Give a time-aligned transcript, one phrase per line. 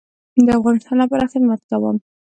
[0.45, 1.95] د افغانستان لپاره خدمت کوم